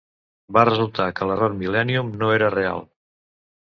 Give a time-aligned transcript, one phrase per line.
[0.57, 2.87] Va resultar que l'error millennium no era real.